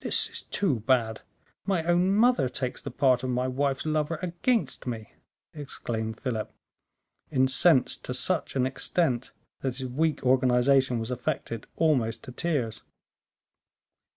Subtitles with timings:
[0.00, 1.20] "This is too bad;
[1.66, 5.12] my own mother takes the part of my wife's lover against me,"
[5.54, 6.52] exclaimed Philip,
[7.30, 9.30] incensed to such an extent
[9.60, 12.82] that his weak organization was affected almost to tears.